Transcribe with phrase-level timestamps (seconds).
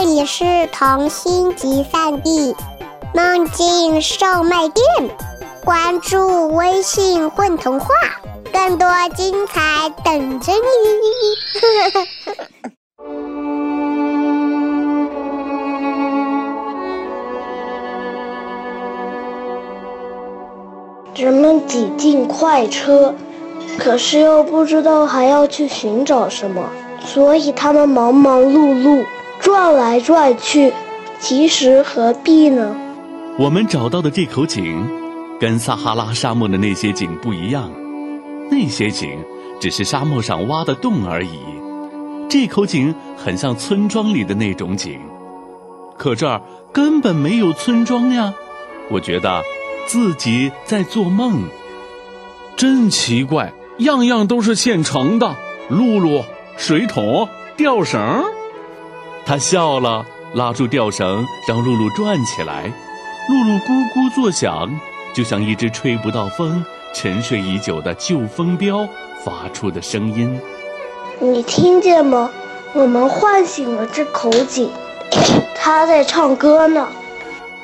[0.00, 2.54] 这里是童心集散地，
[3.12, 4.84] 梦境售卖店。
[5.64, 7.88] 关注微信“混童话”，
[8.52, 10.60] 更多精彩等着你。
[21.20, 23.12] 人们挤进快车，
[23.76, 26.62] 可是又不知道还要去寻找什么，
[27.04, 29.04] 所以他们忙忙碌碌。
[29.48, 30.74] 转来转去，
[31.20, 32.76] 其实何必呢？
[33.38, 34.86] 我们找到的这口井，
[35.40, 37.70] 跟撒哈拉沙漠的那些井不一样。
[38.50, 39.08] 那些井
[39.58, 41.38] 只是沙漠上挖的洞而已，
[42.28, 45.00] 这口井很像村庄里的那种井。
[45.96, 48.34] 可这儿根本没有村庄呀！
[48.90, 49.42] 我觉得
[49.86, 51.44] 自己在做梦。
[52.54, 55.36] 真奇怪，样样都是现成的：
[55.70, 56.22] 露露、
[56.58, 58.22] 水桶、吊绳。
[59.28, 62.64] 他笑了，拉住吊绳，让露露转起来。
[63.28, 64.66] 露露咕咕作响，
[65.14, 68.88] 就像一只吹不到风、沉睡已久的旧风标
[69.22, 70.40] 发出的声音。
[71.20, 72.30] 你听见吗？
[72.72, 74.70] 我们唤醒了这口井，
[75.54, 76.88] 它在唱歌呢。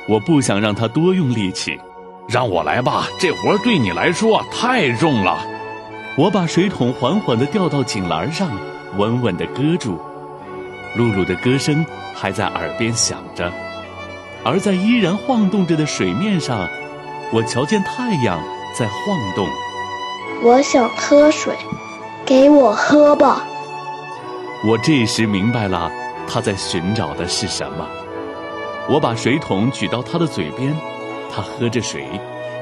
[0.07, 1.81] 我不想让它多用力气，
[2.27, 5.39] 让我来吧，这活对你来说太重了。
[6.15, 8.51] 我把水桶缓缓地吊到井栏上，
[8.97, 9.99] 稳稳地搁住。
[10.95, 13.51] 露露的歌声还在耳边响着，
[14.43, 16.67] 而在依然晃动着的水面上，
[17.31, 18.41] 我瞧见太阳
[18.77, 19.47] 在晃动。
[20.41, 21.55] 我想喝水，
[22.25, 23.45] 给我喝吧。
[24.63, 25.91] 我这时明白了，
[26.27, 27.87] 他在寻找的是什么。
[28.87, 30.75] 我把水桶举到他的嘴边，
[31.33, 32.07] 他喝着水，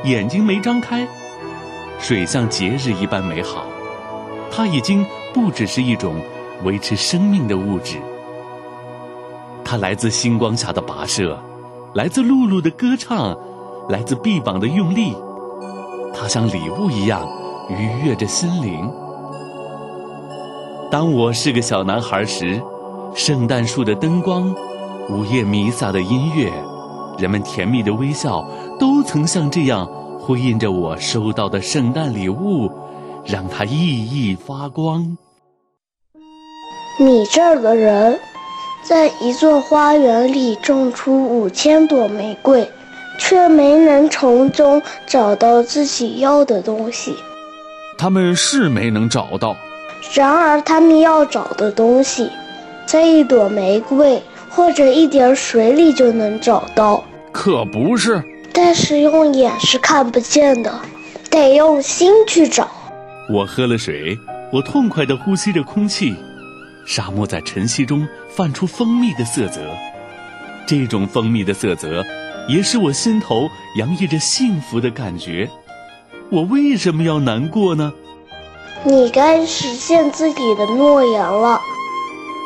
[0.04, 1.08] 眼睛没张开。
[2.00, 3.66] 水像节日一般美好，
[4.52, 6.22] 它已经不只是一种
[6.64, 8.02] 维持生命的物质。
[9.66, 11.38] 它来自星光下的跋涉，
[11.94, 13.38] 来自露露的歌唱，
[13.89, 15.16] 来自臂膀的用力。
[16.14, 17.27] 它像礼物一样
[17.70, 18.92] 愉悦着心灵。
[20.92, 22.61] 当我是个小男孩时，
[23.15, 24.54] 圣诞树的灯光，
[25.10, 26.52] 午夜弥撒的音乐，
[27.17, 28.48] 人们甜蜜的微笑，
[28.80, 29.88] 都曾像这样
[30.20, 32.70] 辉映着我收到的圣诞礼物，
[33.26, 35.17] 让它熠熠发光。
[36.99, 38.20] 你这儿的人。
[38.83, 42.70] 在一座花园里种出五千朵玫瑰，
[43.17, 47.16] 却没能从中找到自己要的东西。
[47.98, 49.55] 他们是没能找到，
[50.14, 52.30] 然而他们要找的东西，
[52.86, 57.02] 在一朵玫瑰或者一点水里就能找到。
[57.32, 58.21] 可不是，
[58.52, 60.71] 但是用眼是看不见的，
[61.30, 62.67] 得用心去找。
[63.30, 64.20] 我喝了水，
[64.52, 66.14] 我痛快地呼吸着空气。
[66.86, 69.61] 沙漠在晨曦中泛出蜂蜜的色泽，
[70.66, 72.04] 这种蜂蜜的色泽，
[72.48, 75.49] 也使我心头洋溢着幸福的感觉。
[76.30, 77.94] 我为什么要难过呢？
[78.83, 81.61] 你该实现自己的诺言了。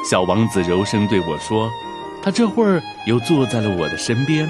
[0.10, 1.70] 小王子柔声对我说，
[2.22, 4.48] 他这会儿又坐在了我的身边。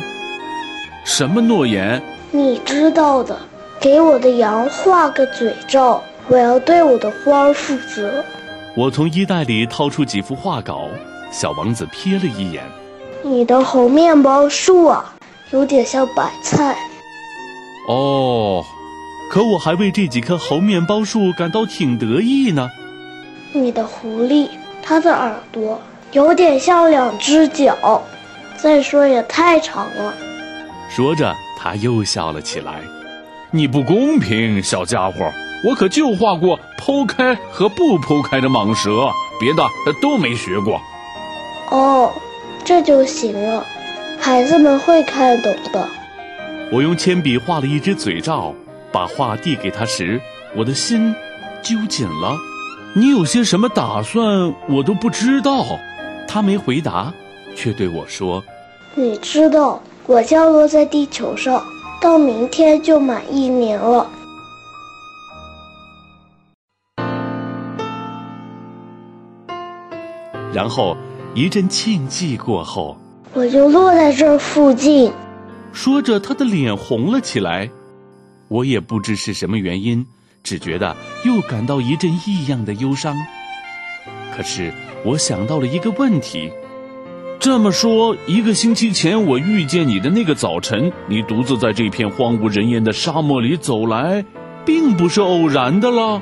[1.05, 2.01] 什么诺言？
[2.31, 3.39] 你知道的，
[3.79, 8.23] 给我的羊画个嘴罩，我要对我的花儿负责。
[8.77, 10.87] 我从衣袋里掏出几幅画稿，
[11.31, 12.63] 小王子瞥了一眼。
[13.23, 15.15] 你的猴面包树啊，
[15.49, 16.77] 有点像白菜。
[17.87, 18.63] 哦，
[19.31, 22.69] 可我还为这几棵猴面包树感到挺得意呢。
[23.51, 24.47] 你的狐狸，
[24.83, 28.03] 它的耳朵有点像两只脚，
[28.57, 30.13] 再说也太长了。
[30.87, 32.83] 说着，他又笑了起来。
[33.51, 35.31] 你不公平，小家伙。
[35.63, 39.09] 我可就画过剖开和不剖开的蟒蛇，
[39.39, 39.63] 别的
[40.01, 40.79] 都没学过。
[41.71, 42.13] 哦，
[42.63, 43.65] 这就行了，
[44.19, 45.89] 孩子们会看懂的。
[46.71, 48.53] 我用铅笔画了一只嘴罩，
[48.91, 50.21] 把画递给他时，
[50.55, 51.15] 我的心
[51.63, 52.35] 揪紧了。
[52.93, 55.65] 你有些什么打算，我都不知道。
[56.27, 57.11] 他没回答，
[57.55, 58.43] 却对我说
[58.93, 61.63] ：“你知道，我降落在地球上，
[62.01, 64.09] 到明天就满一年了。”
[70.53, 70.97] 然后，
[71.35, 72.97] 一阵庆忌过后，
[73.33, 75.13] 我就落在这附近。
[75.71, 77.69] 说着，他的脸红了起来。
[78.47, 80.03] 我也不知是什么原因，
[80.41, 80.95] 只觉得
[81.25, 83.15] 又感到一阵异样的忧伤。
[84.35, 84.73] 可是，
[85.05, 86.51] 我想到了一个问题：
[87.39, 94.25] 这么说，一个星期前我遇见你的那个早晨，你独自在这片荒无人烟的沙漠里走来，
[94.65, 96.21] 并不是偶然的了。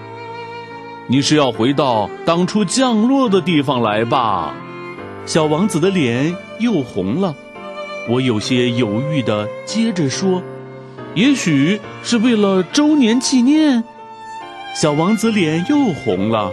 [1.08, 4.54] 你是要回到当初降落的地方来吧？
[5.26, 7.34] 小王子的脸又红了。
[8.10, 10.44] 我有些犹豫的接着说
[11.16, 13.84] ：“也许是为了周年纪念。”
[14.76, 16.52] 小王子脸又红了。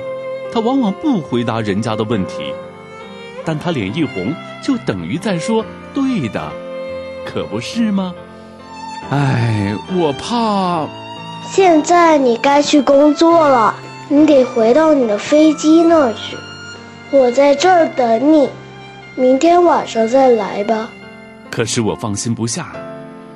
[0.52, 2.52] 他往往不回答人家的问题，
[3.44, 6.52] 但他脸一红，就等于在说“对的”，
[7.26, 8.14] 可不是吗？
[9.10, 10.86] 哎，我怕。
[11.44, 13.74] 现在你该去工作了，
[14.08, 16.36] 你得回到你的飞机那儿去。
[17.10, 18.48] 我在这儿等你，
[19.16, 20.88] 明天晚上再来吧。
[21.50, 22.72] 可是我放心不下，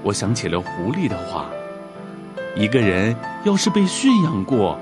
[0.03, 1.47] 我想起了狐狸的话：
[2.55, 3.15] 一个人
[3.45, 4.79] 要是被驯养过，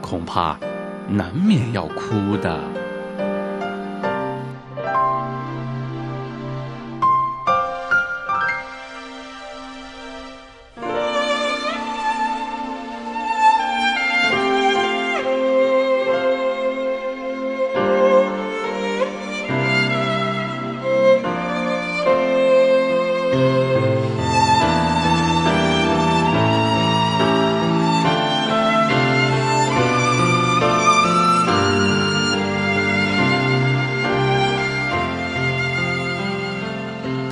[0.00, 0.56] 恐怕
[1.08, 2.60] 难免要哭的。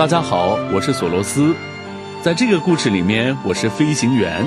[0.02, 1.54] 大家好，我是索罗斯，
[2.20, 4.44] 在这个故事里面，我是飞行员。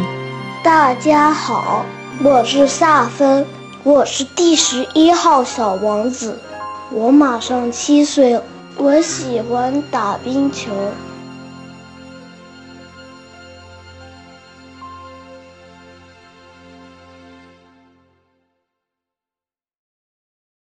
[0.61, 1.85] 大家好，
[2.21, 3.45] 我是萨芬，
[3.81, 6.37] 我是第十一号小王子，
[6.91, 8.37] 我马上七岁，
[8.75, 10.71] 我喜欢打冰球。